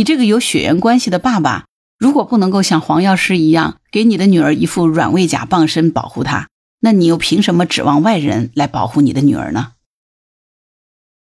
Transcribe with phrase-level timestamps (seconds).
[0.00, 1.66] 你这个有血缘关系的爸爸，
[1.98, 6.48] 如果不能够像黄药师一样给你的女儿一副软猬甲傍身保护她，
[6.80, 9.72] 那你又凭什么指望外人来保护你的女儿呢？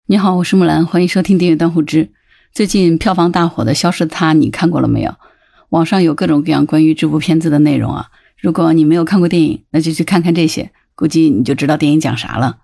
[0.07, 2.13] 你好，我是木兰，欢迎收听订阅当户知。
[2.53, 5.17] 最近票房大火的《消失的她》，你看过了没有？
[5.71, 8.11] 网上有各种各样关于这部片子的内容啊。
[8.41, 12.59] 如果你没有看过电影，那就去看看这些，估计你就知道电影讲啥了。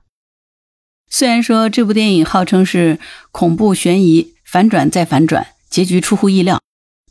[1.10, 3.00] 虽然说这部电影号称是
[3.32, 6.60] 恐怖悬疑，反转再反转，结局出乎意料，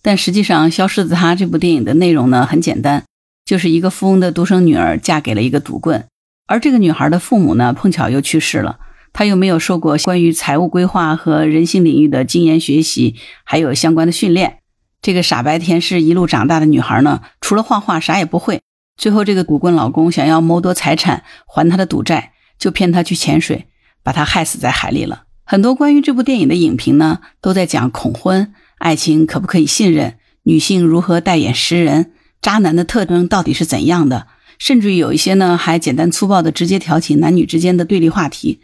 [0.02, 3.04] 但实际上《消失的她》这部电影的内容呢很简单，
[3.46, 6.08] 就是一个富翁的独生女儿嫁给了一个赌棍，
[6.48, 8.80] 而这个女孩的父母呢碰巧又去世了。
[9.14, 14.60] 她又没有受过关于财务规划和人性领域的经验学习，还有相关的训练。
[15.02, 18.62] 这个傻白甜是一路长大的女孩呢，除了画画啥也不会。
[18.98, 23.68] 最后，这个赌棍老公想要谋夺财产还他的赌债，就骗她去潜水，
[24.02, 25.26] 把她害死在海里了。
[25.50, 34.28] 很多关于这部电影的影评呢，都在讲恐婚、爱情可不可以信任、女性如何代言识人、渣男的特征到底是怎样的，
[34.60, 38.60] 甚至于有一些呢，还简单粗暴的直接挑起男女之间的对立话题。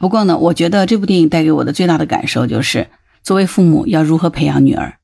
[0.00, 2.88] 不过呢，我觉得这部电影带给我的最大的感受就是，
[3.22, 4.94] 作为父母要如何培养女儿。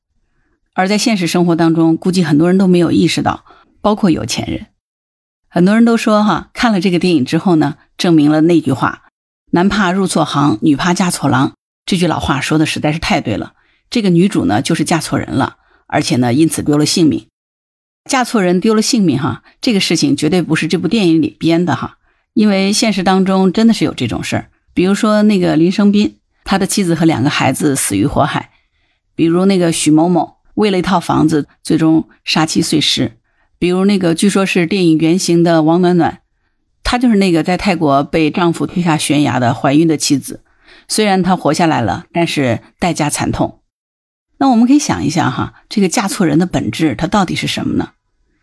[0.73, 3.45] 而在现实生活当中，估计很多人都没有意识到，
[3.81, 4.65] 包括有钱人。
[5.47, 9.03] 很多人都说哈，看了这个电影之后呢，证明了那句话
[9.51, 11.53] “男怕入错行，女怕嫁错郎”。
[11.85, 13.53] 这句老话说的实在是太对了。
[13.89, 17.25] 这个女主呢，就是嫁错人了，而且呢，因此丢了性命。
[18.09, 21.97] 嫁错人丢了性命哈，这个事情绝对不是这部电影里编的哈，
[22.33, 24.49] 因为现实当中真的是有这种事儿。
[24.73, 28.51] 比如说那个林生斌，他的妻子和两个孩子死于火海；
[29.15, 33.13] 比如那个许某某，为了一套房子，最终杀妻碎尸；
[33.57, 36.19] 比如那个据说是电影原型的王暖暖，
[36.89, 40.41] 她就是那个在泰国被丈夫推下悬崖的怀孕的妻子。
[40.87, 43.59] 虽然她活下来了，但是代价惨痛。
[44.39, 47.91] 那我们可以想一下哈，这个嫁错人的本质，它到底是什么呢？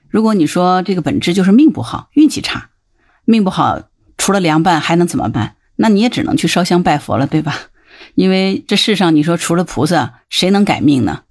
[0.08, 2.70] 如果你说这个本质就是命不好、运气差，
[3.24, 5.56] 命不好，除了凉拌还能怎么办？
[5.74, 7.62] 那你也只能去烧香拜佛了，对吧？
[8.14, 11.22] 因为这世上，你说除了菩萨，谁能改命呢？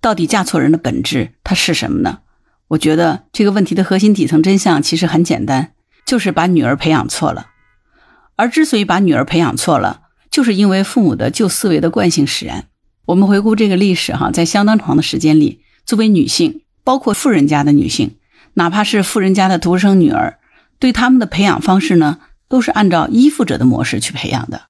[0.00, 2.20] 到底嫁错人的本质，它是什么呢？
[2.68, 5.72] 我觉得这个问题的核心底层真相其实很简单，
[6.08, 7.48] 就是把女儿培养错了。
[8.34, 12.64] 而之所以把女儿培养错了，就是因为父母的旧思维的惯性使然。
[13.04, 18.16] 我们回顾这个历史，哈，在相当长的时间里，作为女性，包括富人家的女性，
[18.54, 20.38] 哪怕是富人家的独生女儿，
[20.78, 22.20] 对他们的培养方式呢？
[22.48, 24.62] 都是按照依附者的模式去培养的。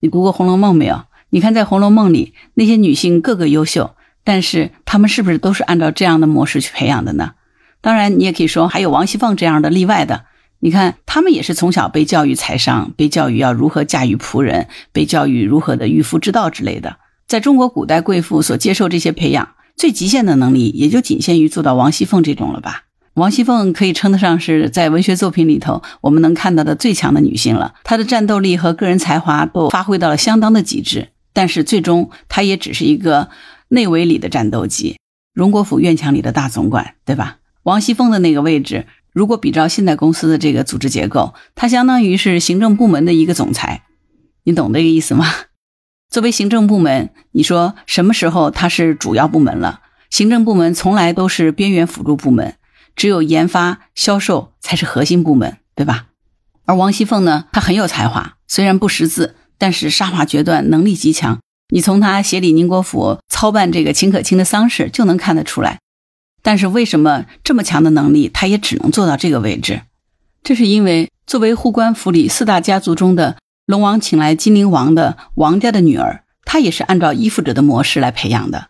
[0.00, 1.04] 你读过《红楼梦》没有？
[1.28, 3.94] 你看在《红楼梦》里那些女性个个优秀，
[4.24, 7.34] 但是她们是不是都是按照这样的模式去培养的呢？
[7.80, 10.24] 当然，你也可以说还有王熙凤这样的例外的。
[10.62, 16.98] 你看，她们也是从小被教育财商，被教育要如何驾驭仆人，被教育如何的御夫之道之类的。
[17.26, 22.84] 在中国古代贵妇所接受这些培养，最极限的能力也就仅限于做到王熙凤这种了吧。
[23.14, 27.74] 王熙凤可以称得上是在文学作品里头我们能看到的最强的女性了。
[27.82, 33.30] 她的战斗力和个人才华都发挥到了相当的极致，但是最终她也只是一个
[33.68, 34.96] 内围里的战斗机，
[35.32, 37.38] 荣国府院墙里的大总管，对吧？
[37.62, 43.82] 王熙凤的那个位置，如果比照现在公司的这个组织结构，他相当于是行政部门的一个总裁，
[44.44, 45.26] 你懂这个意思吗？
[46.10, 49.80] 作为行政部门，你说什么时候它是主要部门了？
[50.10, 52.54] 行政部门从来都是边缘辅助部门。
[52.96, 56.06] 只有研发、销售才是核心部门，对吧？
[56.66, 61.38] 而王熙凤呢，她很有才华，虽然不识字，但是杀伐决断，能力极强。
[61.72, 65.78] 你从她协理宁国府操办这个秦可卿的丧事就能看得出来。
[66.42, 69.82] 但是为什么这么强的能力，他也只能做到这个位置？
[70.42, 73.36] 这是因为作为护官府里四大家族中的
[73.66, 78.68] 龙王请来金陵王的王家的女儿，她也是按照依附者的模式来培养的。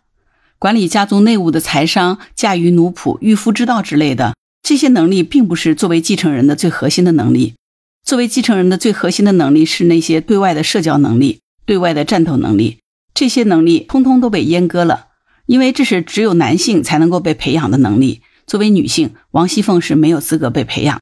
[0.59, 7.55] 管理家族内务的财商、驾驭奴仆、御夫之道之类的这些能力，并不是作为继承人的最核心的能力。
[8.03, 12.79] 作为继承人的最核心的能力是那些对外的社交能力、对外的战斗能力。
[13.13, 15.07] 这些能力通通都被阉割了，
[15.51, 18.21] 因为这是只有男性才能够被培养的能力。
[18.47, 21.01] 作为女性，王熙凤是没有资格被培养。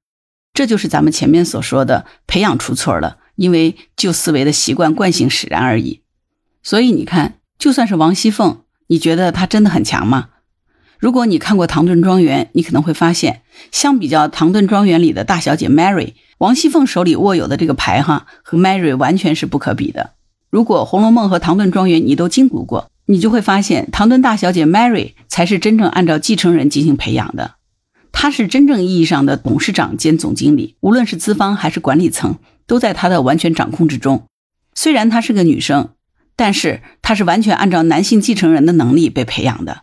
[0.56, 6.02] 这就是咱们前面所说的培养出错了，因为旧思维的习惯惯性使然而已。
[6.64, 8.62] 所以你看，就算是王熙凤。
[8.88, 10.30] 你觉得她真的很强吗？
[10.98, 20.14] 如果你看过《唐顿庄园》，你可能会发现，相比较《唐顿庄园》里的大小姐 Mary，王熙凤手里握有的这个牌哈，和 Mary 完全是不可比的。
[20.50, 27.56] 如果《红楼梦》和《唐顿庄园》你都精读过，你就会发现，唐顿大小姐 Mary 才是真正按照继承人进行培养的，
[28.12, 34.26] 她是真正意义上的董事长兼总经理，无论是资方还是管理层，都在她的完全掌控之中。
[34.74, 35.90] 虽然她是个女生。
[36.36, 39.82] 但是她是完全按照男性继承人的能力被培养的，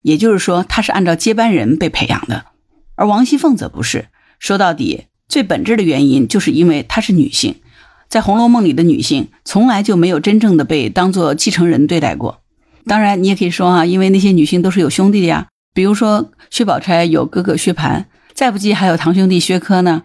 [0.00, 2.46] 也就是说，她是按照接班人被培养的。
[2.94, 4.06] 而王熙凤则不是。
[4.38, 7.56] 说到底，最本质的原因就是因为她是女性，
[8.08, 12.40] 在《红楼梦》里的女性从来就没有真正的被当做继承人对待过。
[12.90, 20.02] 当然，你也可以说啊，因为那些女性都是有兄弟的呀，比如说薛宝钗有哥哥薛蟠，再不济还有堂兄弟薛科呢。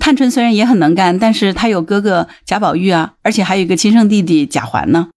[0.00, 5.10] 探春虽然也很能干，但是她有哥哥贾宝玉啊，而且还有一个亲生弟弟贾环呢。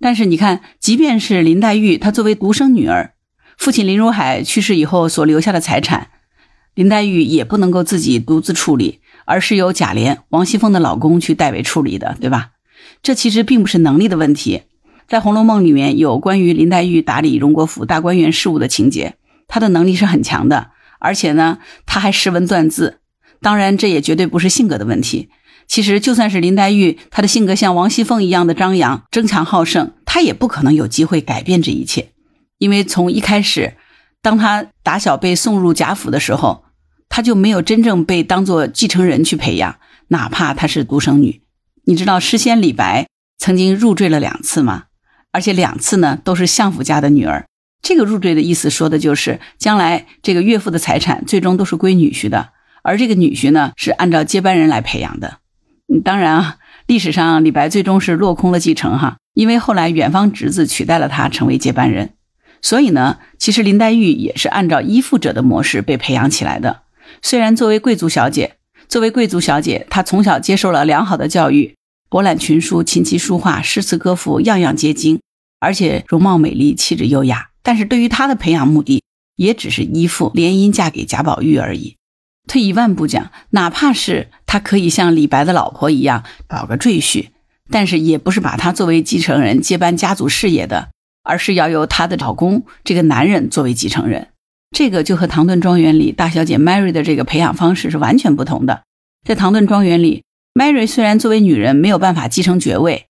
[0.00, 3.12] 但是你看，即便是林黛玉，她作为独生女儿，
[3.58, 6.08] 父亲林如海去世以后所留下的财产，
[6.74, 12.52] 林黛玉也不能够自己独自处理，而是由贾琏、王熙凤的老公去代为处理的，对吧？
[13.02, 14.62] 这其实并不是能力的问题。
[15.08, 19.14] 在《红楼梦》里面有关于林黛玉打理荣国府大观园事务的情节，
[19.48, 23.00] 她的能力是很强的，而且呢，她还识文断字。
[23.40, 25.30] 当然，这也绝对不是性格的问题。
[25.66, 32.10] 其实，就算是林黛玉，她的性格像王熙凤一样的张扬、争强好胜，她也不可能有机会改变这一切。
[32.58, 33.78] 因为从一开始，
[34.20, 36.64] 当她打小被送入贾府的时候，
[37.08, 39.76] 她就没有真正被当做继承人去培养，
[40.08, 41.40] 哪怕她是独生女。
[41.86, 43.06] 你知道诗仙李白
[43.38, 44.84] 曾经入赘了两次吗？
[45.38, 47.46] 而且两次呢，都是相府家的女儿。
[47.80, 52.48] 这个入赘的意思说的就是将来这个岳父的财产最终都是归女婿的。
[52.82, 55.38] 而这个女婿呢，是按照接班人来培养的。
[56.04, 56.56] 当然啊，
[56.88, 62.10] 历史上李白最终是落空了继承哈，因为后来远方侄子取代了他成为接班人。
[62.60, 66.80] 所以呢，其实林黛玉也是按照依附者的模式被培养起来的。
[67.22, 68.56] 虽然作为贵族小姐，
[68.88, 71.76] 作为贵族小姐，她从小接受了良好的教育，
[72.10, 75.20] 博览群书，琴棋书画，诗词歌赋样样皆精，
[75.60, 77.50] 而且容貌美丽，气质优雅。
[77.62, 79.02] 但是对于她的培养目的，
[79.36, 81.96] 也只是依附联姻嫁给贾宝玉而已。
[82.46, 87.28] 退一万步讲，哪怕是他可以像李白的老婆一样保个赘婿，
[87.70, 90.88] 但是也不是把他作为继承人接班家族事业的，
[91.22, 94.28] 而是要由她的老公这个男人作为继承人。
[94.74, 98.82] 这个就和唐顿庄园里大小姐 Mary 的这个培养方式是完全不同的。
[99.26, 100.24] 在唐顿庄园里
[100.54, 103.07] ，Mary 虽然作为女人没有办法继承爵位，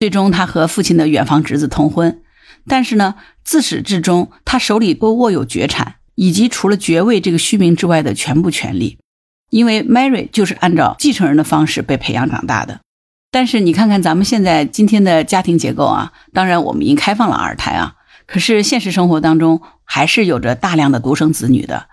[0.00, 2.22] 最终她和父亲的远房侄子通婚，
[2.66, 3.14] 但是呢，
[3.44, 5.96] 自始至终她手里都握有绝产。
[6.16, 8.98] 以及除了爵位这个虚名之外的全部权利，
[9.48, 12.80] 因为 Mary 就是按照继承人的方式被培养长大的。
[13.30, 17.94] 但是你看看咱们现在今天的家庭结构啊，当然我们已经开放了二胎啊，
[18.26, 21.86] 可是现实生活当中还是有着大量的独生子女的，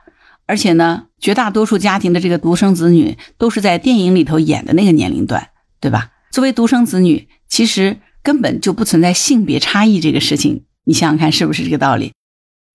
[0.45, 6.11] 而且呢，绝大多数家庭的这个独生子女都是在电影里头演的那个年龄段，对吧？
[6.31, 12.11] 作为独生子女，其实根本就不存在性别差异这个事情，你想想看是不是这个道理？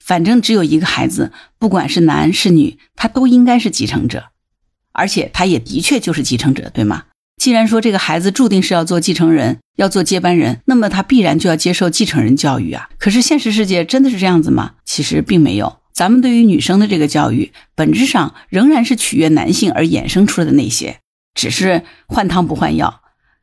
[0.05, 4.25] 反正只有一个孩子，不管是男是女，他都应该是继承者，
[4.93, 7.05] 而且他也的确就是继承者，对吗？
[7.41, 12.89] 既然说这个孩子注定是要做继承人，要做接班人，那么他必然就要接受继承人教育啊。
[12.99, 14.75] 可是现实世界真的是这样子吗？
[14.85, 15.79] 其实并没有。
[15.93, 20.99] 咱们对于女生的这个教育，本质上仍然是取悦男性而衍生出来的那些，
[21.35, 23.02] 只是换汤不换药。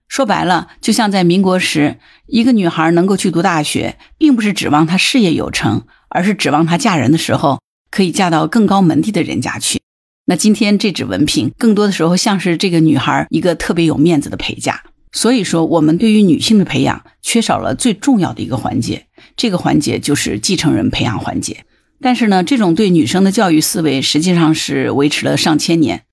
[0.09, 1.95] 说白了，就像在民国时，
[2.27, 5.83] 一个女孩能够去读大学，并不是指望她事业有成。
[6.11, 7.61] 而是指望她嫁人的时候
[7.91, 9.79] 可以嫁到更高门第的人家去。
[10.25, 14.81] 那今天这纸文凭，更多的时候像是这个女孩一个特别有面子的陪嫁。
[15.11, 19.06] 所以说，我们对于女性的培养缺少了最重要的一个环节，
[19.38, 21.63] 这个环节就是继承人培养环节。
[22.01, 26.06] 但是呢，这种对女生的教育思维实际上是维持了上千年。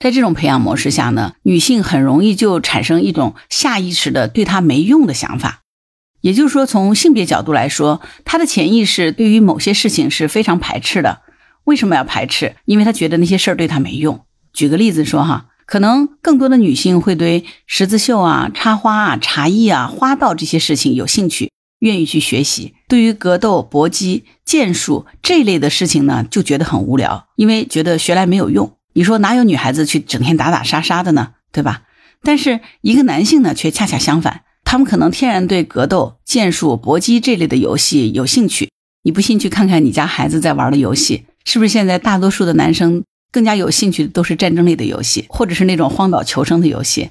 [0.00, 5.60] 在这种培养模式下呢，女性很容易就产生一种下意识的对她没用的想法。
[6.22, 11.20] 也就是说，从性别角度来说，她的潜意识对于某些事情是非常排斥的。
[11.64, 12.56] 为什么要排斥？
[12.64, 14.24] 因为他觉得那些事儿对他没用。
[14.54, 22.74] 举个例子说，哈，可能更多的女性会对十字绣啊、插花啊、茶艺啊、花道这些事情有兴趣，愿意去学习。
[22.88, 28.72] 对于格斗、搏击、剑术这类的事情呢，就觉得很无聊，因为觉得学来没有用。
[28.92, 31.34] 你说哪有女孩子去整天打打杀杀的呢？
[31.52, 31.82] 对吧？
[32.22, 34.42] 但是一个男性呢，却恰恰相反。
[34.64, 38.70] 他们可能天然对格斗、剑术、搏击这类的游戏有兴趣。
[39.02, 47.10] 你不信，去看看你家孩子在玩的游戏，是不是现在大多数的男生更加有兴趣的都是战争类的游戏，或者是那种荒岛求生的游戏？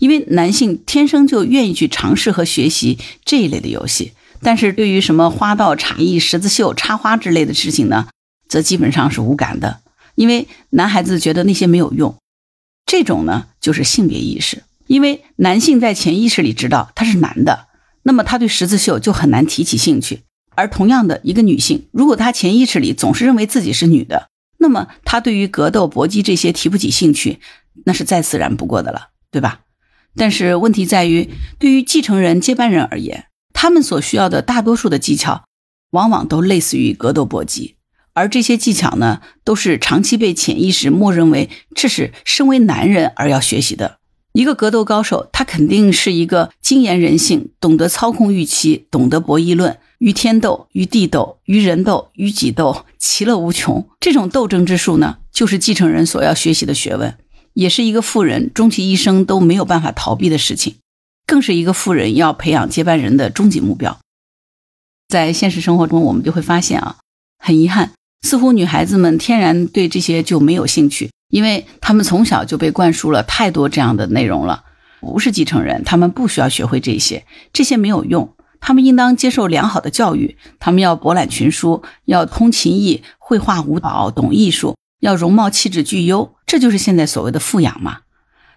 [0.00, 8.08] 因为男性天生就愿意去尝试和学习这一类的游戏，但是对于什么花道、茶艺、十字绣、插花之类的事情呢，
[8.48, 9.80] 则基本上是无感的。
[10.14, 12.16] 因为男孩子觉得那些没有用。
[12.86, 14.62] 这种呢，就是性别意识。
[14.86, 17.68] 因为男性在潜意识里知道他是男的，
[18.02, 20.20] 那么他对十字绣就很难提起兴趣。
[20.54, 24.28] 而同样的一个女性，如果她潜意识里总是认为自己是女的，
[24.58, 27.40] 那么她对于格斗、搏击这些提不起兴趣，
[27.86, 29.60] 那是再自然不过的了，对吧？
[30.14, 35.44] 但是问题在于，对于继承人、接班人而言，他们所需要的大多数的技巧，
[35.92, 37.76] 往往都类似于格斗搏击，
[38.14, 43.98] 而这些技巧呢，都是长期被潜意识默认为这是身为男人而要学习的。
[44.32, 53.86] 一个格斗高手，他肯定是一个精研人性、懂得操控预期、懂得博弈论，与天斗、与地斗、与人斗、与己斗，其乐无穷。
[54.00, 57.18] 这种斗争之术呢，就是继承人所要学习的学问。
[57.54, 60.76] 也是一个富人终其一生都没有办法逃避的事情，
[61.26, 63.98] 更是一个富人要培养接班人的终极目标。
[65.08, 66.96] 在现实生活中，我们就会发现啊，
[67.38, 67.92] 很遗憾，
[68.22, 74.64] 似乎女孩子们天然对这些就没有兴趣，因为她们从小就被灌输了太多这样的内容了。
[75.00, 78.34] 不是继承人，他们不需要学会这些，这些没有用。
[78.60, 84.76] 他们应当接受良好的教育，他们要博览群书，要通琴艺、绘画、舞蹈，懂艺术。
[85.00, 88.02] 要容貌气质俱优，这就是现在所谓的富养嘛。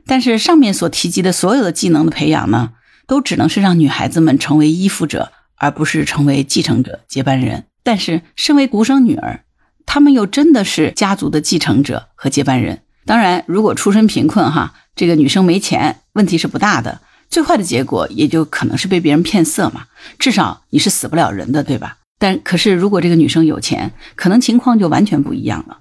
[0.05, 2.73] 但是上面所提及的所有的技能的培养呢，
[3.07, 7.65] 都只能是让女孩子们成为依附者，而不是成为继承者、接班人。
[7.81, 9.44] 但是身为独生女儿，
[9.85, 12.81] 他们又真的是家族的继承者和接班人。
[13.05, 17.01] 当然，如果出身贫困哈，这个女生没钱，问题是不大的。
[17.29, 19.85] 最坏的结果也就可能是被别人骗色嘛。
[20.17, 21.97] 至少你是死不了人的，对吧？
[22.17, 25.77] 但可是如果这个女生有钱，可能情况就完全不一样了。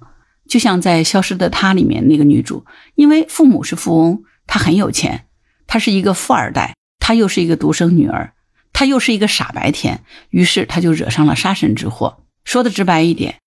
[0.47, 5.25] 就像在《消失的她》里面那个女主，因为父母是富翁，她很有钱，
[5.65, 8.33] 她是一个富二代，她又是一个独生女儿，
[8.73, 12.17] 她又是一个傻白甜，于是她就惹上了杀身之祸。
[12.43, 13.39] 说的直白一点，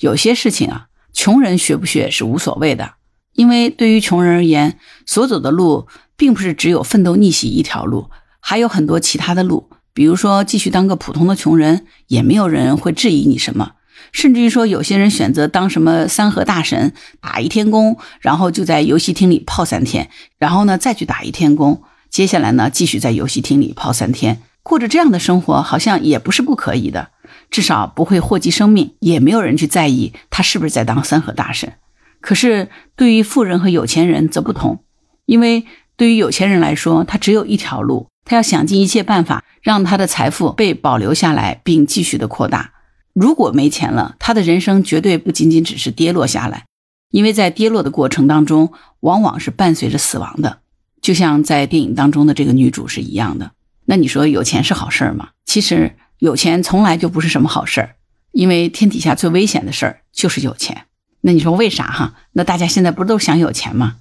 [0.00, 2.94] 有些事情啊，穷人学不学是无所谓的，
[3.34, 5.86] 因为对于穷人而言，所走的路
[6.16, 8.10] 并不是只有奋斗逆袭一条路，
[8.40, 13.72] 还有很多其他的路，比如说继续当个普通的穷人，也没有人会质疑你什么。
[14.12, 27.10] 甚至于说，有些人选择当什么三河大神，打一天工，然后就在游戏厅里泡三天，然后呢再去打一天工，接下来呢继续在游戏厅里泡三天，过着这样的生活，好像也不是不可以的，
[27.50, 31.74] 至少不会祸及生命，也没有人去在意他是不是在当三和大神。
[32.20, 34.82] 可是对于富人和有钱人则不同，
[35.26, 35.66] 因为
[35.96, 42.72] 对于有钱人来说，他只有一条路，他要想尽一切办法让他的财富被保留下来，并继续的扩大。
[43.12, 46.64] 如果没钱了，他的人生绝对不仅仅只是跌落下来，
[47.10, 50.60] 因为在跌落的过程当中，往往是伴随着死亡的，
[51.02, 53.52] 就像在电影当中的这个女主是一样的。
[53.86, 55.30] 那你说有钱是好事儿吗？
[55.44, 57.96] 其实有钱从来就不是什么好事儿，
[58.32, 60.86] 因为天底下最危险的事儿就是有钱。
[61.20, 62.14] 那你说为啥哈？
[62.32, 63.96] 那大家现在不都想有钱吗？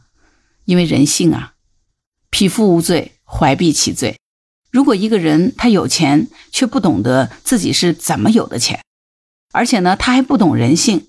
[0.65, 1.53] 因为人性啊，
[2.29, 4.17] 匹夫无罪，怀璧其罪。
[4.71, 8.79] 如果一个人他有钱，却不懂得自己是怎么有的钱。
[9.51, 11.07] 而且呢，他还不懂人性，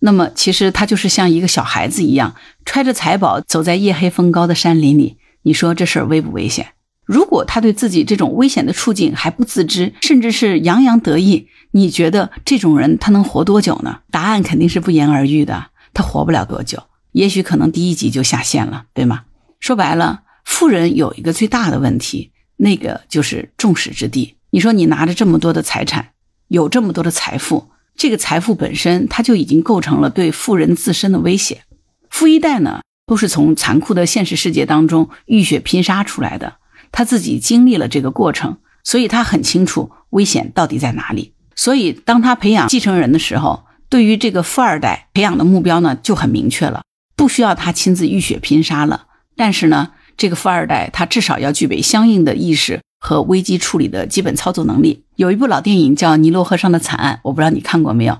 [0.00, 5.18] 那么其实他就是像一个小孩子一样，揣着财宝走在夜黑风高的山林里。
[5.42, 6.73] 你说这事儿危不危险？
[7.04, 14.00] 如果他对自己这种危险的处境还不自知，甚至是洋洋得意，你觉得这种人他能活多久呢？
[14.10, 16.82] 答案肯定是不言而喻的，他活不了多久，
[17.12, 19.24] 也许可能第一集就下线了，对吗？
[19.60, 24.36] 说白了，富人有一个最大的问题，那个就是众矢之的。
[24.50, 26.10] 你说你拿着这么多的财产，
[26.48, 27.68] 有这么多的财富。
[27.96, 31.62] 这个财富本身，它就已经构成了对富人自身的威胁。
[32.10, 36.54] 富一代呢，都是从残酷的现实世界当中浴血拼杀出来的，
[36.94, 41.34] 他自己经历了这个过程，所以他很清楚危险到底在哪里。
[41.54, 46.82] 所以，当他培养继承人的时候，对于这个富二代培养的目标呢，就很明确了，
[47.14, 49.06] 不需要他亲自浴血拼杀了。
[49.36, 52.80] 但是呢，这个富二代他至少要具备相应的意识。
[53.06, 55.04] 和危机处理的基本操作能力。
[55.16, 58.18] 有一部老电影叫《尼罗河上的惨案》，我不知道你看过没有。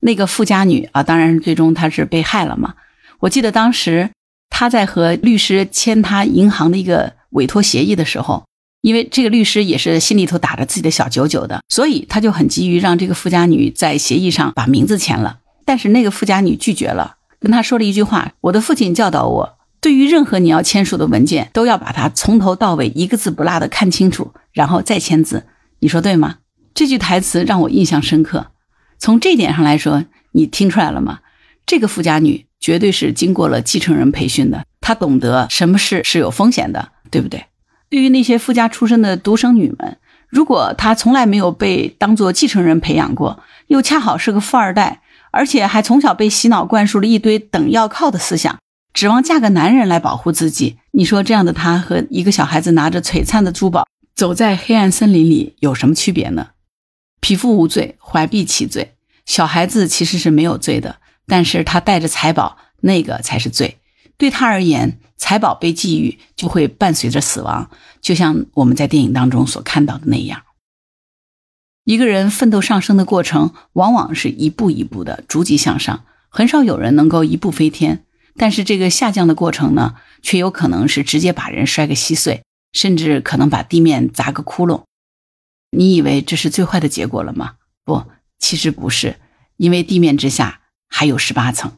[0.00, 2.74] 那个富家女啊，当然最终她是被害了嘛。
[3.20, 4.10] 我记得当时
[4.58, 8.42] 他在和律师签他银行的一个委托协议的时候，
[8.80, 15.40] 因为这个律师也是心里头打着自己的小九九的，所以他就很急于让这个富家女在协议上把名字签了。
[15.66, 25.44] 但是那个富家女拒绝了，跟他说了一句话：“我的父亲教导我。”对于任何你要签署的文件，都要把它从头到尾一个字不落的看清楚，然后再签字。
[25.80, 26.36] 你说对吗？
[26.72, 28.46] 这句台词让我印象深刻。
[28.98, 31.18] 从这点上来说，你听出来了吗？
[31.66, 37.46] 这个富家女绝对是经过了继承人培训的，她懂得什么事是有风险的，对不对？
[37.88, 39.98] 对于那些富家出身的独生女们，
[40.28, 48.58] 如果她从来没有被当做继承人培养过，又恰好是个富二代，而且还从小被洗脑灌输了一堆等要靠的思想。
[48.92, 56.48] 指望嫁个男人来保护自己，你说这样的她和一个小孩子拿着璀璨的珠宝走在黑暗森林里有什么区别呢？
[57.20, 58.94] 匹夫无罪，怀璧其罪。
[59.26, 63.78] 小孩子其实是没有罪的，但是他带着财宝，那个才是罪。
[64.16, 70.42] 对他而言，财宝被觊觎，就会伴随着死亡，就像我们在电影当中所看到的那样。
[71.84, 78.04] 一个人奋斗上升的过程，往往是一步一步的逐级向上，很少有人能够一步飞天。
[78.38, 82.42] 但是这个下降的过程呢，却有可能是直接把人摔个稀碎，
[82.72, 84.82] 甚至可能把地面砸个窟窿。
[85.70, 87.54] 你以为这是最坏的结果了吗？
[87.84, 88.04] 不，
[88.38, 89.16] 其实不是，
[89.56, 91.72] 因为地面之下还有十八层。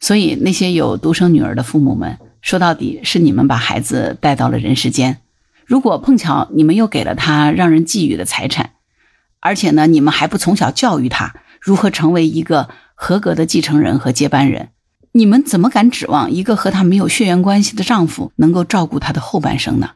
[0.00, 5.20] 所以那些有独生女儿的父母们，说到底是你们把孩子带到了人世间。
[5.66, 8.70] 如果碰巧你们又给了他让人觊觎的财产，
[9.40, 14.68] 而且呢，你们还不从小教育他如何成为一个合格的继承人和接班人。
[15.12, 19.92] 你们怎么敢指望一个和他没有血缘关系的丈夫能够照顾他的后半生呢？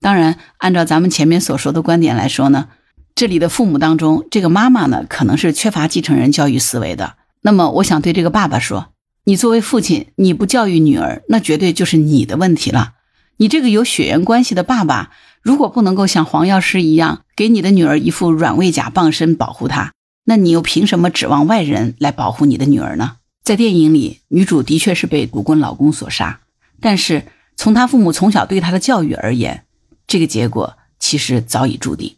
[0.00, 2.68] 当然，按照咱们前面所说的观点来说呢，
[3.14, 7.14] 这里的父母当中，这个妈妈呢可能是缺乏继承人教育思维的。
[7.46, 12.94] 那么，我想对这个爸爸说：你作为父亲，你不教育女儿，那绝对就是你的问题了。
[13.36, 15.10] 你这个有血缘关系的爸爸，
[15.42, 19.92] 如果不能够像黄药师一样给你的女儿一副软猬甲傍身保护她，
[20.24, 23.16] 那你又凭什么指望外人来保护你的女儿呢？
[23.42, 26.40] 在电影里，女主的确是被毒棍老公所杀，
[26.80, 29.64] 但是从她父母从小对她的教育而言，
[30.06, 32.16] 这个结果其实早已注定。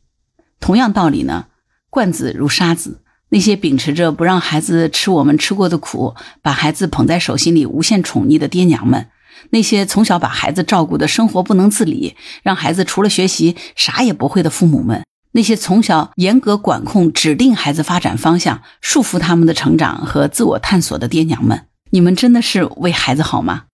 [0.61, 1.47] 同样道理呢，
[1.91, 9.09] 惯子如杀子，那些秉持着不让孩子吃我们吃过的苦，把孩子捧在手心里无限宠溺的爹娘们，
[9.51, 15.05] 那些从小把孩子照顾的生活不能自理，让孩子除了学习啥也不会的父母们。
[15.33, 23.65] 那些从小严格管控、指定孩子发展方向、束缚他们的成长和自我探索的爹娘们，你们真的是为孩子好吗？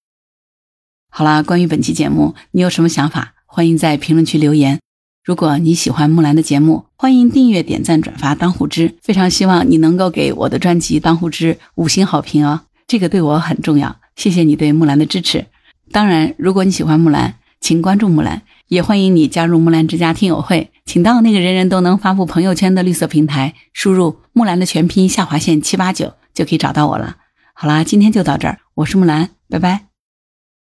[1.09, 3.35] 好啦，关于本期节目，你有什么想法？
[3.47, 4.81] 欢迎在评论区留言。
[5.25, 8.97] 如果你喜欢木兰的节目，欢迎订阅、点赞、转发、当护知。
[9.01, 13.95] 非常希望你能够给我的专辑《当护知》五星好评哦，这个对我很重要。
[14.17, 15.47] 谢谢你对木兰的支持。
[15.93, 18.43] 当然，如果你喜欢木兰，请关注木兰。
[18.67, 27.19] 也欢迎你加入木兰之家听友会，请到那个人人都能发布朋友圈的绿色平台，输入木兰的全拼下划线七八九就可以找到我了。
[27.53, 29.92] 好啦，今天就到这儿，我是木兰，拜拜。